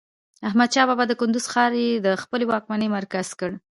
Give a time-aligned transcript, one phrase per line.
[0.47, 3.51] احمدشاه بابا د کندهار ښار يي د خپلې واکمنۍ مرکز کړ.